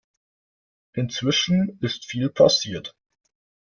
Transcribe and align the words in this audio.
Inzwischen 0.95 1.77
ist 1.79 2.05
viel 2.07 2.29
passiert. 2.31 2.95